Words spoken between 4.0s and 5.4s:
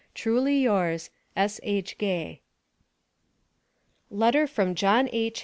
LETTER FROM JOHN H.